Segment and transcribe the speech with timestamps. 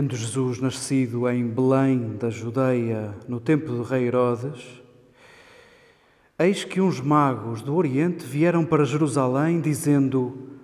[0.00, 4.80] Tendo Jesus nascido em Belém da Judeia, no tempo do rei Herodes,
[6.38, 10.56] eis que uns magos do Oriente vieram para Jerusalém, dizendo: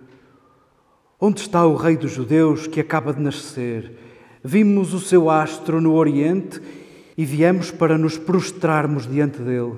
[1.21, 3.99] Onde está o rei dos judeus que acaba de nascer?
[4.43, 6.59] Vimos o seu astro no Oriente
[7.15, 9.77] e viemos para nos prostrarmos diante dele.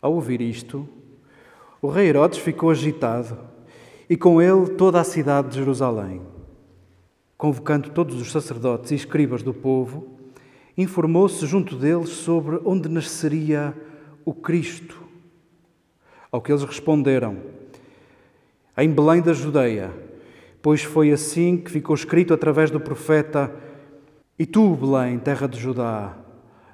[0.00, 0.88] Ao ouvir isto,
[1.80, 3.36] o rei Herodes ficou agitado
[4.08, 6.22] e com ele toda a cidade de Jerusalém
[7.42, 10.06] convocando todos os sacerdotes e escribas do povo,
[10.78, 13.74] informou-se junto deles sobre onde nasceria
[14.24, 15.02] o Cristo.
[16.30, 17.38] Ao que eles responderam:
[18.78, 19.90] Em Belém da Judeia,
[20.62, 23.52] pois foi assim que ficou escrito através do profeta:
[24.38, 26.16] E tu, Belém, terra de Judá,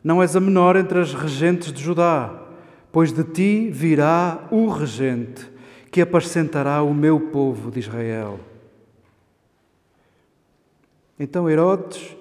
[0.04, 2.42] não és a menor entre as regentes de Judá,
[2.92, 5.50] pois de ti virá o regente
[5.90, 8.38] que apacentará o meu povo de Israel.
[11.18, 12.16] Então Herodes,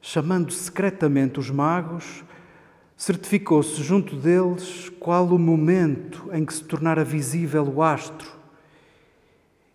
[0.00, 2.22] chamando secretamente os magos,
[2.96, 8.28] certificou-se junto deles qual o momento em que se tornara visível o astro.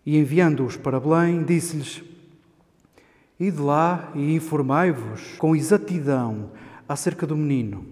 [0.06, 2.02] E enviando-os para Belém, disse-lhes:
[3.38, 6.50] Ide lá e informai-vos com exatidão
[6.88, 7.84] acerca do menino.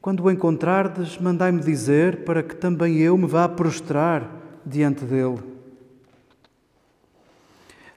[0.00, 4.30] Quando o encontrardes, mandai-me dizer para que também eu me vá prostrar
[4.66, 5.51] diante dele.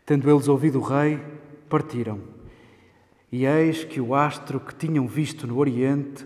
[0.05, 1.19] Tendo eles ouvido o rei,
[1.67, 2.19] partiram.
[3.31, 6.25] E eis que o astro que tinham visto no Oriente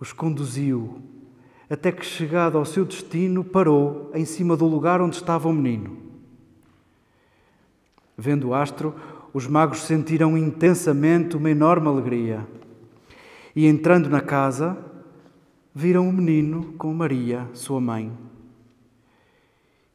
[0.00, 1.00] os conduziu,
[1.70, 5.96] até que, chegado ao seu destino, parou em cima do lugar onde estava o menino.
[8.18, 8.94] Vendo o astro,
[9.32, 12.46] os magos sentiram intensamente uma enorme alegria.
[13.54, 14.76] E entrando na casa,
[15.74, 18.12] viram o menino com Maria, sua mãe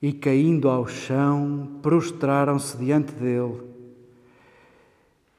[0.01, 3.61] e, caindo ao chão, prostraram-se diante dele.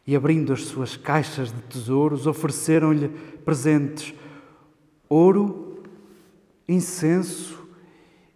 [0.07, 3.09] E, abrindo as suas caixas de tesouros, ofereceram-lhe
[3.45, 4.15] presentes:
[5.09, 5.83] ouro,
[6.69, 7.69] incenso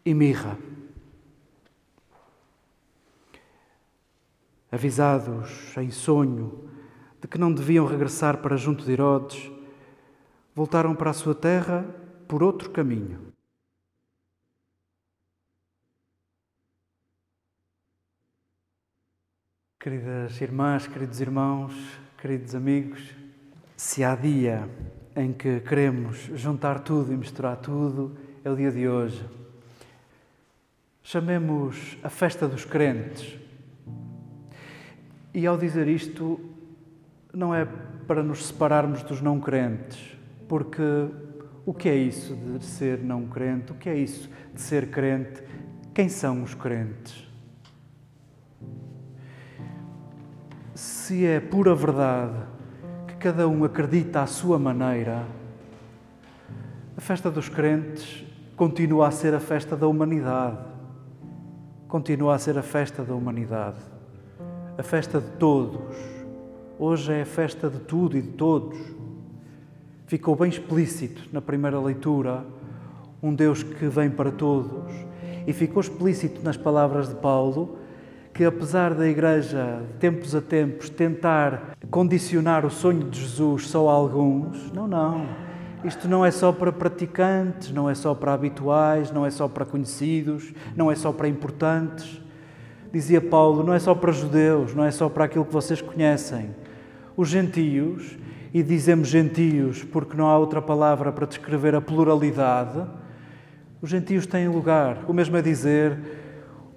[0.05, 0.59] e mirra.
[4.71, 6.69] Avisados em sonho
[7.21, 9.51] de que não deviam regressar para junto de Herodes,
[10.55, 11.87] voltaram para a sua terra
[12.29, 13.26] por outro caminho.
[19.87, 21.73] Queridas irmãs, queridos irmãos,
[22.21, 23.15] queridos amigos,
[23.77, 24.69] se há dia
[25.15, 29.25] em que queremos juntar tudo e misturar tudo, é o dia de hoje.
[31.05, 33.39] Chamemos a festa dos crentes.
[35.33, 36.41] E ao dizer isto,
[37.33, 37.65] não é
[38.09, 40.83] para nos separarmos dos não crentes, porque
[41.65, 43.71] o que é isso de ser não crente?
[43.71, 45.45] O que é isso de ser crente?
[45.95, 47.26] Quem são os crentes?
[50.77, 52.37] Se é pura verdade
[53.09, 55.25] que cada um acredita à sua maneira,
[56.95, 58.25] a festa dos crentes
[58.55, 60.59] continua a ser a festa da humanidade.
[61.89, 63.78] Continua a ser a festa da humanidade.
[64.77, 65.97] A festa de todos.
[66.79, 68.79] Hoje é a festa de tudo e de todos.
[70.07, 72.45] Ficou bem explícito na primeira leitura
[73.22, 74.93] um Deus que vem para todos.
[75.47, 77.85] E ficou explícito nas palavras de Paulo
[78.36, 83.88] que, apesar da Igreja, de tempos a tempos, tentar condicionar o sonho de Jesus só
[83.88, 85.27] a alguns, não, não.
[85.83, 89.65] Isto não é só para praticantes, não é só para habituais, não é só para
[89.65, 92.21] conhecidos, não é só para importantes.
[92.92, 96.50] Dizia Paulo, não é só para judeus, não é só para aquilo que vocês conhecem.
[97.16, 98.18] Os gentios,
[98.53, 102.86] e dizemos gentios porque não há outra palavra para descrever a pluralidade,
[103.80, 105.04] os gentios têm lugar.
[105.09, 106.26] O mesmo é dizer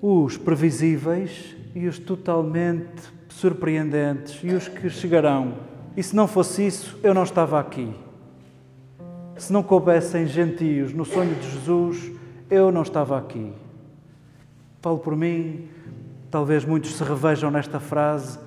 [0.02, 5.56] os previsíveis e os totalmente surpreendentes e os que chegarão.
[5.96, 7.94] E se não fosse isso, eu não estava aqui.
[9.38, 12.12] Se não coubessem gentios no sonho de Jesus,
[12.50, 13.54] eu não estava aqui.
[14.82, 15.68] Falo por mim,
[16.32, 18.40] talvez muitos se revejam nesta frase,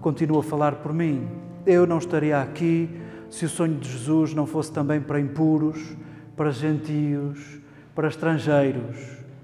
[0.00, 1.28] continuo a falar por mim.
[1.66, 2.88] Eu não estaria aqui
[3.30, 5.96] se o sonho de Jesus não fosse também para impuros,
[6.36, 7.58] para gentios,
[7.94, 8.96] para estrangeiros.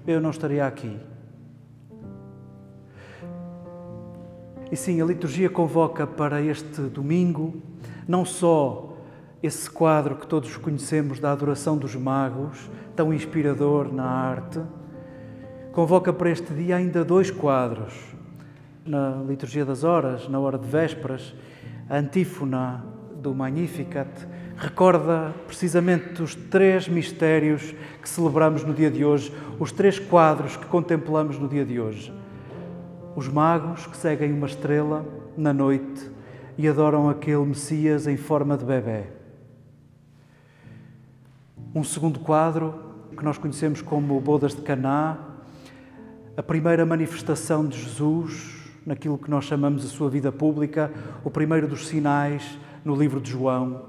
[0.05, 0.97] Eu não estaria aqui.
[4.69, 7.55] E sim, a liturgia convoca para este domingo
[8.05, 8.97] não só
[9.41, 14.59] esse quadro que todos conhecemos da adoração dos magos, tão inspirador na arte,
[15.71, 17.93] convoca para este dia ainda dois quadros.
[18.85, 21.33] Na liturgia das horas, na hora de vésperas,
[21.89, 22.83] a antífona
[23.21, 24.09] do Magnificat
[24.57, 30.65] recorda precisamente os três mistérios que celebramos no dia de hoje, os três quadros que
[30.65, 32.11] contemplamos no dia de hoje
[33.17, 35.03] Os magos que seguem uma estrela
[35.35, 36.07] na noite
[36.55, 39.05] e adoram aquele Messias em forma de bebê.
[41.73, 42.75] Um segundo quadro
[43.17, 45.17] que nós conhecemos como Bodas de Caná,
[46.37, 48.55] a primeira manifestação de Jesus
[48.85, 50.93] naquilo que nós chamamos a sua vida pública,
[51.23, 53.83] o primeiro dos sinais no livro de João.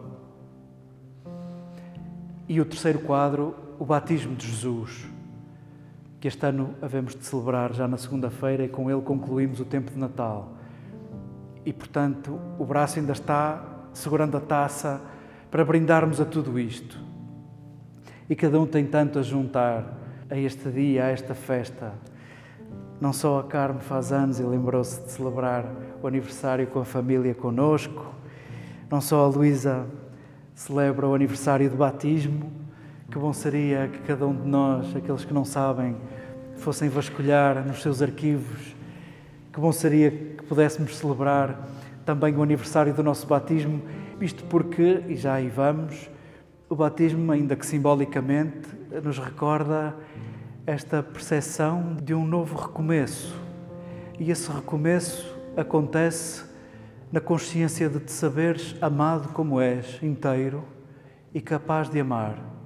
[2.48, 5.17] E o terceiro quadro, o batismo de Jesus,
[6.20, 9.90] que este ano havemos de celebrar já na segunda-feira e com ele concluímos o tempo
[9.90, 10.52] de Natal.
[11.64, 13.62] E, portanto, o braço ainda está
[13.92, 15.00] segurando a taça
[15.50, 16.98] para brindarmos a tudo isto.
[18.28, 19.96] E cada um tem tanto a juntar
[20.28, 21.92] a este dia, a esta festa.
[23.00, 25.64] Não só a Carme faz anos e lembrou-se de celebrar
[26.02, 28.12] o aniversário com a família conosco,
[28.90, 29.86] não só a Luísa
[30.54, 32.50] celebra o aniversário de batismo,
[33.10, 35.96] que bom seria que cada um de nós, aqueles que não sabem,
[36.56, 38.76] fossem vasculhar nos seus arquivos,
[39.50, 41.68] que bom seria que pudéssemos celebrar
[42.04, 43.80] também o aniversário do nosso batismo,
[44.20, 46.10] isto porque, e já aí vamos,
[46.68, 48.68] o batismo, ainda que simbolicamente,
[49.02, 49.96] nos recorda
[50.66, 53.34] esta percepção de um novo recomeço.
[54.18, 56.44] E esse recomeço acontece
[57.10, 60.62] na consciência de te saberes amado como és, inteiro
[61.32, 62.57] e capaz de amar.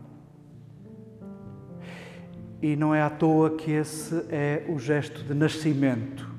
[2.62, 6.30] E não é à toa que esse é o gesto de nascimento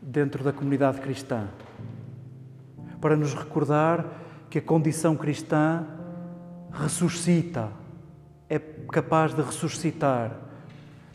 [0.00, 1.48] dentro da comunidade cristã.
[2.98, 4.06] Para nos recordar
[4.48, 5.86] que a condição cristã
[6.72, 7.70] ressuscita,
[8.48, 10.32] é capaz de ressuscitar,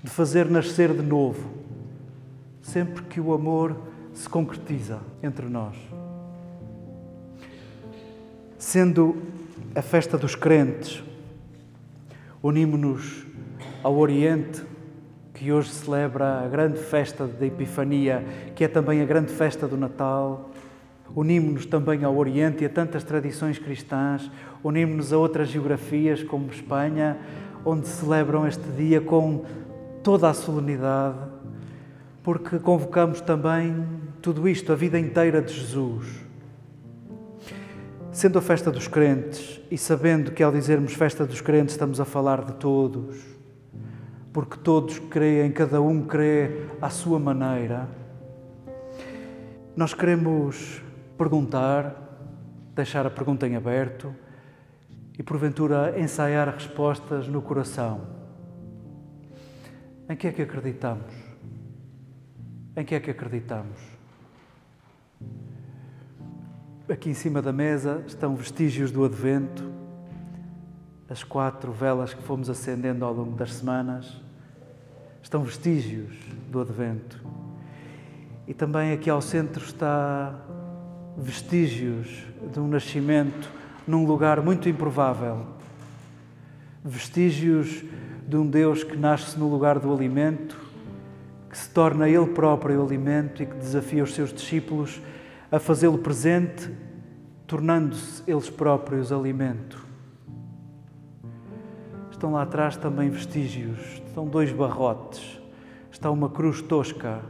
[0.03, 1.49] de fazer nascer de novo,
[2.61, 3.75] sempre que o amor
[4.13, 5.75] se concretiza entre nós.
[8.57, 9.23] Sendo
[9.73, 11.03] a festa dos crentes,
[12.43, 13.28] unimos-nos
[13.83, 14.61] ao Oriente,
[15.33, 19.77] que hoje celebra a grande festa da Epifania, que é também a grande festa do
[19.77, 20.49] Natal.
[21.15, 24.29] Unimos-nos também ao Oriente e a tantas tradições cristãs,
[24.63, 27.17] unimos-nos a outras geografias, como Espanha,
[27.63, 29.45] onde celebram este dia com
[30.03, 31.17] toda a solenidade,
[32.21, 33.85] porque convocamos também
[34.21, 36.05] tudo isto, a vida inteira de Jesus.
[38.11, 42.05] Sendo a festa dos crentes e sabendo que ao dizermos festa dos crentes estamos a
[42.05, 43.38] falar de todos,
[44.31, 47.87] porque todos creem, cada um crê à sua maneira,
[49.75, 50.81] nós queremos
[51.17, 51.95] perguntar,
[52.75, 54.13] deixar a pergunta em aberto
[55.17, 58.01] e porventura ensaiar respostas no coração.
[60.09, 61.13] Em que é que acreditamos?
[62.75, 63.79] Em que é que acreditamos?
[66.89, 69.78] Aqui em cima da mesa estão vestígios do Advento,
[71.09, 74.21] as quatro velas que fomos acendendo ao longo das semanas,
[75.23, 76.15] estão vestígios
[76.51, 77.19] do Advento.
[78.47, 80.35] E também aqui ao centro está
[81.17, 82.23] vestígios
[82.53, 83.49] de um nascimento
[83.87, 85.47] num lugar muito improvável,
[86.85, 87.83] vestígios
[88.27, 90.55] de um Deus que nasce no lugar do alimento,
[91.49, 95.01] que se torna Ele próprio o alimento e que desafia os seus discípulos
[95.51, 96.69] a fazê-lo presente,
[97.47, 99.88] tornando-se eles próprios alimento.
[102.19, 105.39] Estão lá atrás também vestígios, estão dois barrotes,
[105.89, 107.21] está uma cruz tosca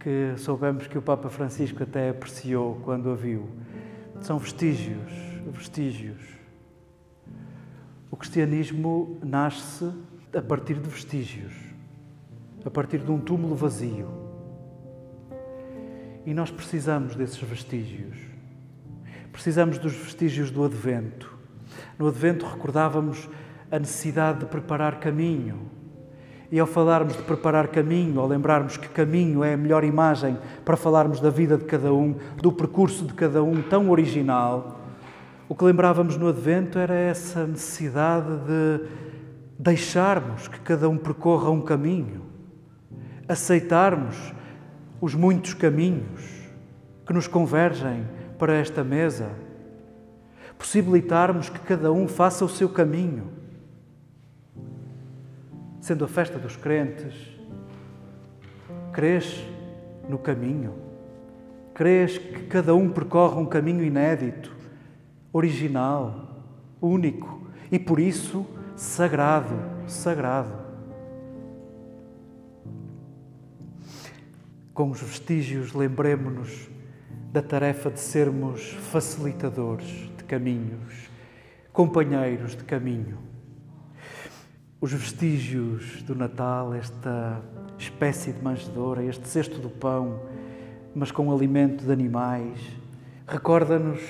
[0.00, 3.48] que soubemos que o Papa Francisco até apreciou quando a viu.
[4.22, 5.12] São vestígios,
[5.52, 6.20] vestígios.
[8.10, 9.92] O cristianismo nasce
[10.36, 11.54] a partir de vestígios,
[12.64, 14.08] a partir de um túmulo vazio.
[16.26, 18.16] E nós precisamos desses vestígios.
[19.30, 21.32] Precisamos dos vestígios do Advento.
[21.96, 23.28] No Advento recordávamos
[23.70, 25.70] a necessidade de preparar caminho.
[26.50, 30.76] E ao falarmos de preparar caminho, ao lembrarmos que caminho é a melhor imagem para
[30.76, 34.80] falarmos da vida de cada um, do percurso de cada um tão original,
[35.48, 38.88] o que lembrávamos no Advento era essa necessidade de
[39.58, 42.22] deixarmos que cada um percorra um caminho,
[43.28, 44.34] aceitarmos
[45.00, 46.36] os muitos caminhos
[47.06, 48.04] que nos convergem
[48.38, 49.30] para esta mesa,
[50.58, 53.45] possibilitarmos que cada um faça o seu caminho.
[55.86, 57.14] Sendo a festa dos crentes,
[58.92, 59.46] crês
[60.08, 60.74] no caminho,
[61.72, 64.52] crês que cada um percorre um caminho inédito,
[65.32, 66.42] original,
[66.82, 69.54] único e por isso sagrado,
[69.86, 70.58] sagrado.
[74.74, 76.68] Com os vestígios, lembremos-nos
[77.32, 81.08] da tarefa de sermos facilitadores de caminhos,
[81.72, 83.35] companheiros de caminho.
[84.86, 87.42] Os vestígios do Natal, esta
[87.76, 90.20] espécie de manjedoura, este cesto do pão,
[90.94, 92.60] mas com alimento de animais,
[93.26, 94.00] recorda-nos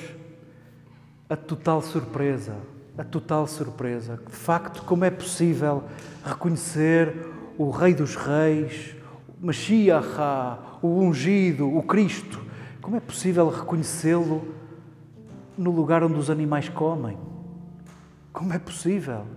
[1.30, 2.56] a total surpresa,
[2.98, 4.20] a total surpresa.
[4.28, 5.82] De facto, como é possível
[6.22, 7.24] reconhecer
[7.56, 8.94] o Rei dos Reis,
[9.42, 12.38] o Mashiach, o ungido, o Cristo,
[12.82, 14.46] como é possível reconhecê-lo
[15.56, 17.16] no lugar onde os animais comem?
[18.30, 19.35] Como é possível?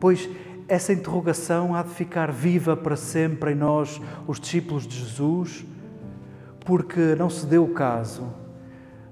[0.00, 0.28] Pois
[0.66, 5.64] essa interrogação há de ficar viva para sempre em nós, os discípulos de Jesus,
[6.64, 8.26] porque não se deu o caso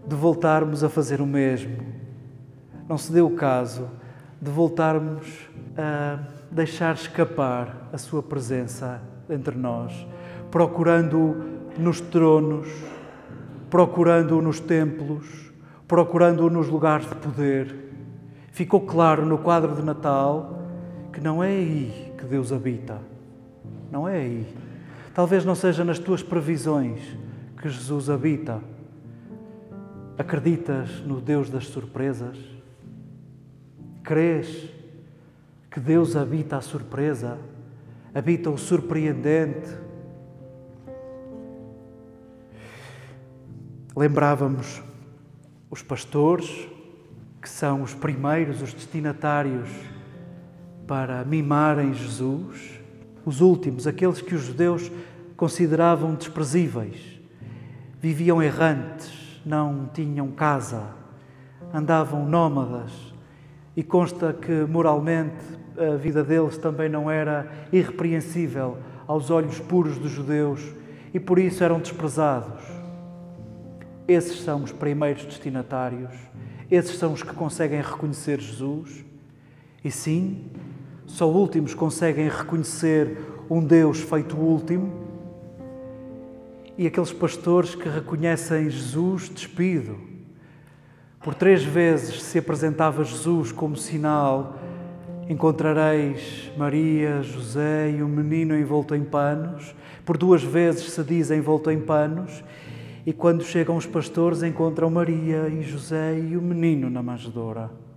[0.06, 1.76] de voltarmos a fazer o mesmo.
[2.88, 3.88] Não se deu o caso
[4.40, 5.26] de voltarmos
[5.76, 10.06] a deixar escapar a Sua presença entre nós,
[10.50, 11.36] procurando-o
[11.78, 12.66] nos tronos,
[13.68, 15.52] procurando-o nos templos,
[15.86, 17.88] procurando-o nos lugares de poder
[18.58, 20.57] Ficou claro no quadro de Natal
[21.18, 23.00] que não é aí que Deus habita.
[23.90, 24.56] Não é aí.
[25.12, 27.00] Talvez não seja nas tuas previsões
[27.60, 28.62] que Jesus habita.
[30.16, 32.38] Acreditas no Deus das surpresas?
[34.04, 34.70] Crês
[35.68, 37.36] que Deus habita a surpresa?
[38.14, 39.76] Habita o surpreendente?
[43.96, 44.80] Lembrávamos
[45.68, 46.68] os pastores
[47.42, 49.97] que são os primeiros, os destinatários
[50.88, 52.80] para mimarem Jesus,
[53.24, 54.90] os últimos, aqueles que os judeus
[55.36, 57.20] consideravam desprezíveis,
[58.00, 60.82] viviam errantes, não tinham casa,
[61.72, 62.90] andavam nómadas
[63.76, 65.36] e consta que moralmente
[65.78, 70.60] a vida deles também não era irrepreensível aos olhos puros dos judeus
[71.14, 72.64] e por isso eram desprezados.
[74.08, 76.28] Esses são os primeiros destinatários
[76.70, 79.04] esses são os que conseguem reconhecer Jesus.
[79.82, 80.44] E sim,
[81.08, 83.18] só últimos conseguem reconhecer
[83.50, 84.92] um Deus feito último.
[86.76, 89.98] E aqueles pastores que reconhecem Jesus despido.
[91.20, 94.58] Por três vezes se apresentava Jesus como sinal:
[95.28, 99.74] encontrareis Maria, José e o um menino envolto em panos.
[100.04, 102.44] Por duas vezes se diz envolto em panos
[103.06, 107.87] e quando chegam os pastores, encontram Maria e José e o menino na manjedoura.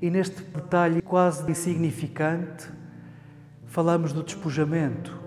[0.00, 2.70] E neste detalhe quase insignificante,
[3.66, 5.18] falamos do despojamento.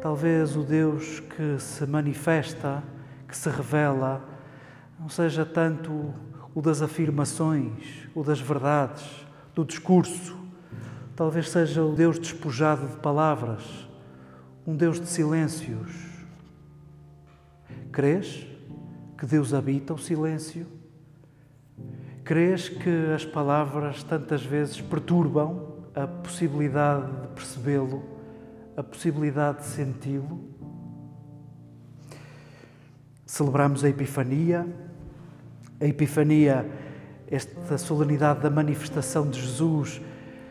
[0.00, 2.82] Talvez o Deus que se manifesta,
[3.28, 4.24] que se revela,
[4.98, 6.14] não seja tanto
[6.54, 9.04] o das afirmações, o das verdades,
[9.54, 10.36] do discurso.
[11.14, 13.88] Talvez seja o Deus despojado de palavras,
[14.66, 16.10] um Deus de silêncios,
[17.92, 18.46] Crês
[19.18, 20.64] que Deus habita o silêncio?
[22.30, 28.04] Crês que as palavras tantas vezes perturbam a possibilidade de percebê-lo,
[28.76, 30.40] a possibilidade de senti-lo?
[33.26, 34.64] Celebramos a Epifania.
[35.80, 36.70] A Epifania,
[37.28, 40.00] esta solenidade da manifestação de Jesus,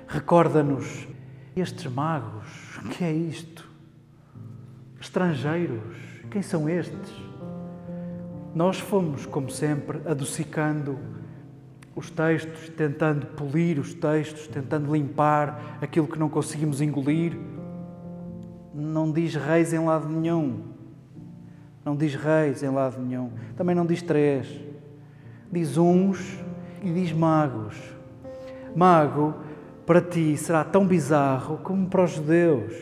[0.06, 1.08] recorda-nos
[1.56, 3.66] estes magos, o que é isto?
[5.00, 5.96] Estrangeiros,
[6.30, 7.14] quem são estes?
[8.54, 11.19] Nós fomos, como sempre, adocicando
[12.00, 17.38] os textos, tentando polir os textos, tentando limpar aquilo que não conseguimos engolir.
[18.74, 20.62] Não diz reis em lado nenhum.
[21.84, 23.32] Não diz reis em lado nenhum.
[23.56, 24.48] Também não diz três.
[25.52, 26.40] Diz uns
[26.82, 27.76] e diz magos.
[28.76, 29.36] Mago,
[29.86, 32.74] para ti, será tão bizarro como para os judeus.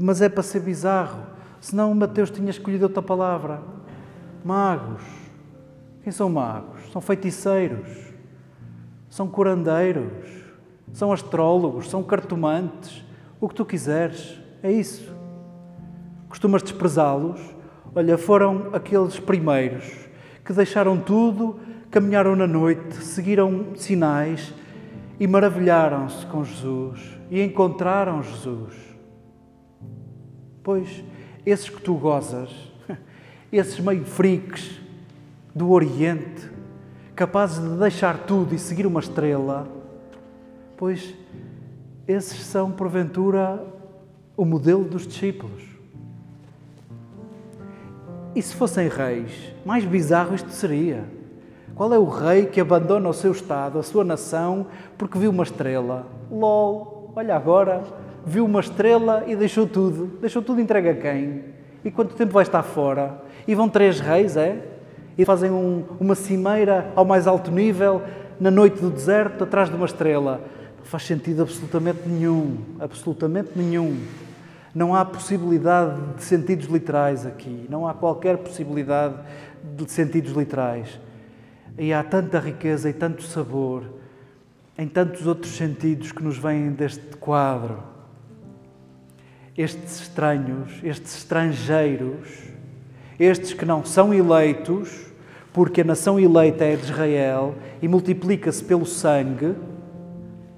[0.00, 1.22] Mas é para ser bizarro.
[1.60, 3.74] Senão Mateus tinha escolhido outra palavra
[4.44, 5.02] magos.
[6.02, 6.92] Quem são magos?
[6.92, 8.12] São feiticeiros,
[9.14, 10.10] são curandeiros,
[10.92, 13.04] são astrólogos, são cartomantes,
[13.40, 14.40] o que tu quiseres.
[14.60, 15.14] É isso.
[16.28, 17.40] Costumas desprezá-los?
[17.94, 19.84] Olha, foram aqueles primeiros
[20.44, 21.60] que deixaram tudo,
[21.92, 24.52] caminharam na noite, seguiram sinais
[25.20, 28.74] e maravilharam-se com Jesus e encontraram Jesus.
[30.60, 31.04] Pois,
[31.46, 32.50] esses que tu gozas,
[33.52, 34.80] esses meio freaks
[35.54, 36.52] do Oriente,
[37.14, 39.66] capazes de deixar tudo e seguir uma estrela,
[40.76, 41.14] pois
[42.06, 43.64] esses são, porventura,
[44.36, 45.62] o modelo dos discípulos.
[48.34, 49.30] E se fossem reis,
[49.64, 51.04] mais bizarro isto seria.
[51.74, 54.66] Qual é o rei que abandona o seu Estado, a sua nação,
[54.98, 56.06] porque viu uma estrela?
[56.30, 57.82] LOL, olha agora,
[58.26, 60.18] viu uma estrela e deixou tudo.
[60.20, 61.44] Deixou tudo entregue a quem?
[61.84, 63.22] E quanto tempo vai estar fora?
[63.46, 64.73] E vão três reis, é?
[65.16, 68.02] E fazem um, uma cimeira ao mais alto nível,
[68.40, 70.40] na noite do deserto, atrás de uma estrela.
[70.78, 72.58] Não faz sentido absolutamente nenhum.
[72.80, 73.98] Absolutamente nenhum.
[74.74, 79.14] Não há possibilidade de sentidos literais aqui, não há qualquer possibilidade
[79.76, 80.98] de sentidos literais.
[81.78, 83.84] E há tanta riqueza e tanto sabor
[84.76, 87.82] em tantos outros sentidos que nos vêm deste quadro.
[89.56, 92.28] Estes estranhos, estes estrangeiros,
[93.18, 95.06] estes que não são eleitos,
[95.52, 99.54] porque a nação eleita é de Israel e multiplica-se pelo sangue,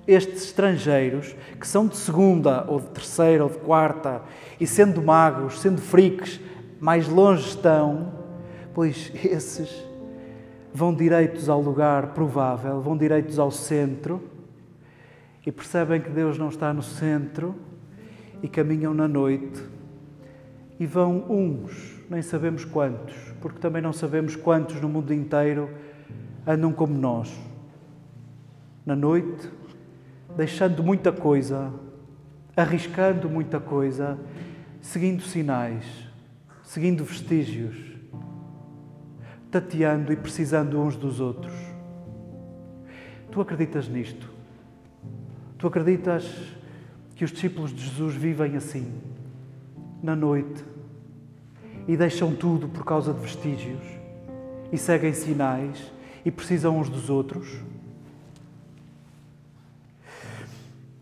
[0.06, 4.22] estes estrangeiros, que são de segunda, ou de terceira, ou de quarta,
[4.60, 6.40] e sendo magos, sendo friques,
[6.80, 8.12] mais longe estão,
[8.72, 9.84] pois esses
[10.72, 14.22] vão direitos ao lugar provável, vão direitos ao centro
[15.44, 17.54] e percebem que Deus não está no centro
[18.42, 19.62] e caminham na noite
[20.78, 25.70] e vão uns, nem sabemos quantos, porque também não sabemos quantos no mundo inteiro
[26.46, 27.32] andam como nós.
[28.84, 29.50] Na noite,
[30.36, 31.72] deixando muita coisa,
[32.56, 34.18] arriscando muita coisa,
[34.80, 35.84] seguindo sinais,
[36.62, 37.96] seguindo vestígios
[39.50, 41.54] tateando e precisando uns dos outros.
[43.30, 44.30] Tu acreditas nisto?
[45.56, 46.30] Tu acreditas
[47.14, 48.92] que os discípulos de Jesus vivem assim,
[50.02, 50.62] na noite,
[51.86, 53.82] e deixam tudo por causa de vestígios,
[54.72, 55.92] e seguem sinais,
[56.24, 57.60] e precisam uns dos outros?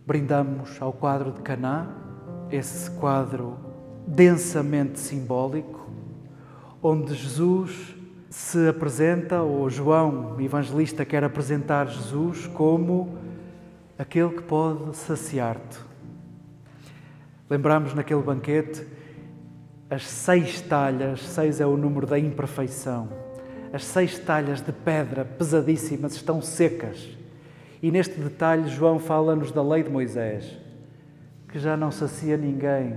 [0.06, 1.88] Brindamos ao quadro de Caná,
[2.50, 3.56] esse quadro
[4.06, 5.88] densamente simbólico,
[6.82, 7.94] onde Jesus
[8.28, 13.16] se apresenta, ou João, evangelista, quer apresentar Jesus como
[13.98, 15.78] aquele que pode saciar-te.
[17.48, 18.84] Lembramos naquele banquete
[19.94, 23.08] as seis talhas, seis é o número da imperfeição.
[23.72, 27.08] As seis talhas de pedra pesadíssimas estão secas.
[27.82, 30.58] E neste detalhe, João fala-nos da lei de Moisés,
[31.48, 32.94] que já não sacia ninguém,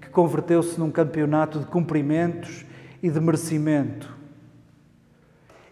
[0.00, 2.64] que converteu-se num campeonato de cumprimentos
[3.02, 4.14] e de merecimento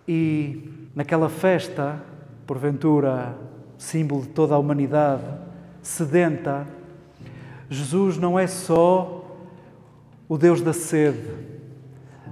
[0.07, 2.03] e naquela festa,
[2.47, 3.37] porventura
[3.79, 5.25] símbolo de toda a humanidade,
[5.81, 6.67] sedenta,
[7.69, 9.22] Jesus não é só
[10.33, 11.29] o Deus da sede,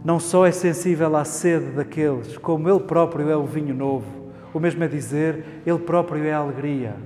[0.02, 4.32] não só é sensível à sede daqueles, como Ele próprio é o vinho novo.
[4.54, 6.96] O mesmo é dizer, Ele próprio é a alegria.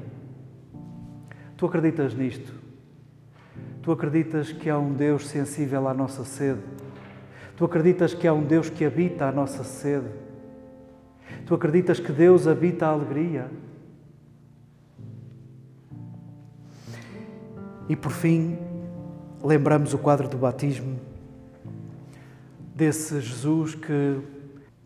[1.56, 2.54] Tu acreditas nisto?
[3.82, 6.60] Tu acreditas que há um Deus sensível à nossa sede?
[7.56, 10.06] Tu acreditas que há um Deus que habita a nossa sede?
[11.44, 13.50] Tu acreditas que Deus habita a alegria?
[17.88, 18.56] E por fim,
[19.44, 20.98] lembramos o quadro do batismo
[22.74, 24.20] desse Jesus que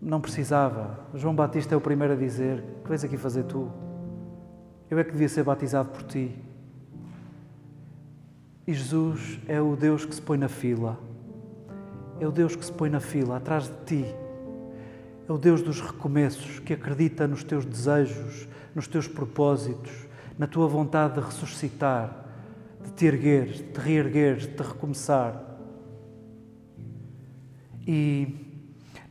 [0.01, 1.01] não precisava.
[1.15, 3.71] João Batista é o primeiro a dizer: Que vens aqui fazer tu?
[4.91, 6.35] Eu é que devia ser batizado por ti.
[8.67, 10.99] E Jesus é o Deus que se põe na fila.
[12.21, 14.15] É o Deus que se põe na fila atrás de ti
[15.29, 19.93] é o Deus dos recomeços, que acredita nos teus desejos, nos teus propósitos,
[20.39, 22.25] na tua vontade de ressuscitar,
[22.85, 25.45] de te ergueres, de te reergueres, de te recomeçar.
[27.87, 28.35] E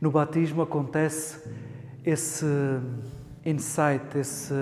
[0.00, 1.42] no batismo acontece
[2.04, 2.46] esse
[3.44, 4.54] insight, esse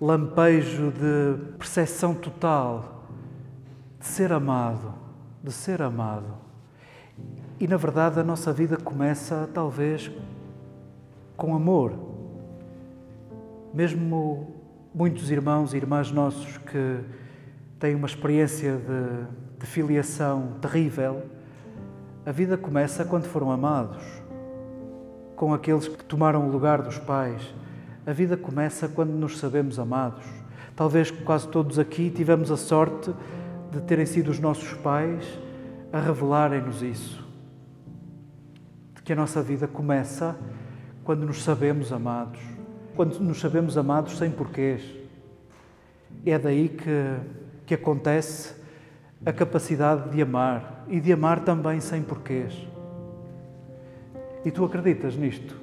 [0.00, 2.94] lampejo de percepção total
[3.98, 4.94] de ser amado,
[5.42, 6.34] de ser amado.
[7.58, 10.10] E na verdade a nossa vida começa talvez
[11.36, 11.92] com amor.
[13.72, 14.54] Mesmo
[14.94, 17.00] muitos irmãos e irmãs nossos que
[17.84, 21.22] têm uma experiência de, de filiação terrível,
[22.24, 24.02] a vida começa quando foram amados,
[25.36, 27.54] com aqueles que tomaram o lugar dos pais.
[28.06, 30.24] A vida começa quando nos sabemos amados.
[30.74, 33.12] Talvez quase todos aqui tivemos a sorte
[33.70, 35.22] de terem sido os nossos pais
[35.92, 37.22] a revelarem-nos isso.
[38.94, 40.34] De que a nossa vida começa
[41.04, 42.40] quando nos sabemos amados,
[42.96, 44.82] quando nos sabemos amados sem porquês.
[46.24, 48.54] É daí que, que acontece
[49.24, 52.54] a capacidade de amar e de amar também sem porquês.
[54.44, 55.56] E tu acreditas nisto?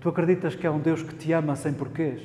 [0.00, 2.20] Tu acreditas que há um Deus que te ama sem porquês?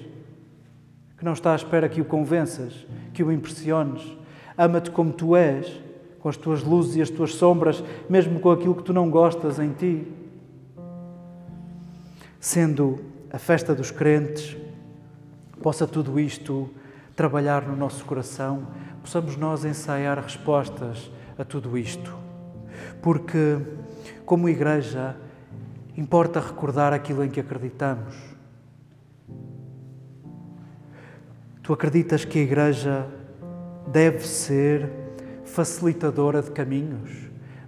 [1.17, 4.17] Que não está à espera que o convenças, que o impressiones.
[4.58, 5.82] Ama-te como tu és,
[6.20, 9.60] com as tuas luzes e as tuas sombras, mesmo com aquilo que tu não gostas
[9.60, 10.08] em ti
[12.41, 13.00] sendo
[13.32, 14.58] a festa dos crentes,
[15.62, 16.67] possa tudo isto
[17.15, 18.65] trabalhar no nosso coração,
[19.02, 22.16] possamos nós ensaiar respostas a tudo isto.
[23.02, 23.58] Porque,
[24.26, 25.16] como igreja,
[25.98, 28.16] importa recordar aquilo em que acreditamos.
[31.64, 33.08] Tu acreditas que a igreja
[33.88, 34.90] deve ser
[35.46, 37.12] facilitadora de caminhos.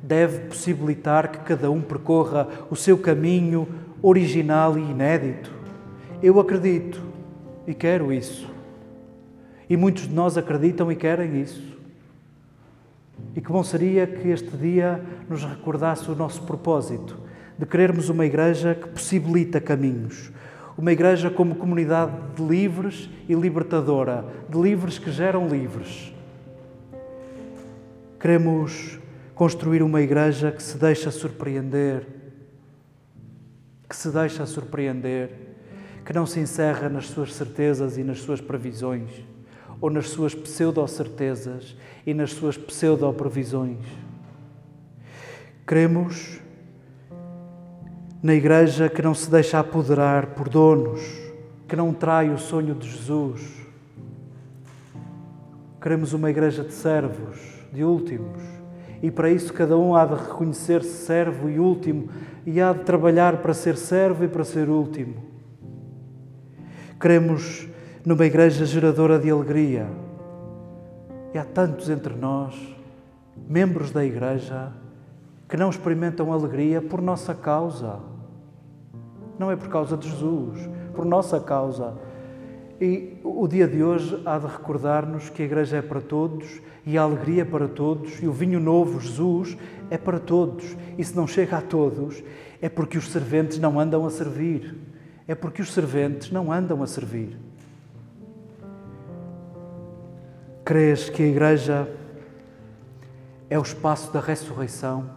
[0.02, 3.68] Deve possibilitar que cada um percorra o seu caminho
[4.02, 5.52] original e inédito.
[6.22, 7.02] Eu acredito
[7.66, 8.53] e quero isso.
[9.74, 11.76] E muitos de nós acreditam e querem isso.
[13.36, 17.18] E que bom seria que este dia nos recordasse o nosso propósito
[17.58, 20.32] de querermos uma igreja que possibilita caminhos,
[20.78, 26.14] uma igreja como comunidade de livres e libertadora, de livres que geram livres.
[28.20, 29.00] Queremos
[29.34, 32.06] construir uma igreja que se deixa surpreender,
[33.90, 35.32] que se deixa surpreender,
[36.06, 39.33] que não se encerra nas suas certezas e nas suas previsões,
[39.84, 43.86] ou nas suas pseudo-certezas e nas suas pseudo-previsões.
[45.68, 46.40] Queremos
[48.22, 51.02] na igreja que não se deixa apoderar por donos,
[51.68, 53.42] que não trai o sonho de Jesus.
[55.82, 57.38] Queremos uma igreja de servos,
[57.74, 58.42] de últimos,
[59.02, 62.08] e para isso cada um há de reconhecer-se servo e último
[62.46, 65.26] e há de trabalhar para ser servo e para ser último.
[67.02, 67.73] Queremos
[68.06, 69.88] numa igreja geradora de alegria.
[71.34, 72.56] E há tantos entre nós,
[73.48, 74.72] membros da igreja,
[75.48, 78.14] que não experimentam alegria por nossa causa
[79.38, 81.94] não é por causa de Jesus, por nossa causa.
[82.80, 86.98] E o dia de hoje há de recordar-nos que a igreja é para todos e
[86.98, 89.58] a alegria é para todos e o vinho novo, Jesus,
[89.90, 90.76] é para todos.
[90.98, 92.24] E se não chega a todos,
[92.62, 94.76] é porque os serventes não andam a servir.
[95.28, 97.38] É porque os serventes não andam a servir.
[100.66, 101.94] Crês que a igreja
[103.50, 105.10] é o espaço da ressurreição?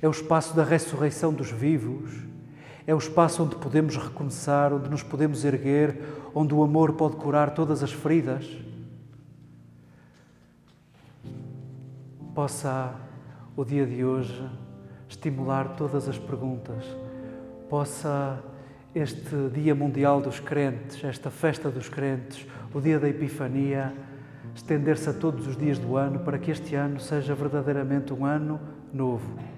[0.00, 2.10] É o espaço da ressurreição dos vivos?
[2.86, 6.00] É o espaço onde podemos recomeçar, onde nos podemos erguer,
[6.34, 8.48] onde o amor pode curar todas as feridas.
[12.34, 12.94] Possa
[13.54, 14.42] o dia de hoje
[15.06, 16.82] estimular todas as perguntas.
[17.68, 18.42] Possa
[18.94, 23.92] este Dia Mundial dos Crentes, esta festa dos crentes, o dia da Epifania,
[24.54, 28.60] estender-se a todos os dias do ano para que este ano seja verdadeiramente um ano
[28.92, 29.55] novo